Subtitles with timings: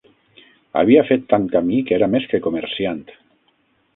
[0.79, 3.07] Havia fet tant camí que era més que comerciant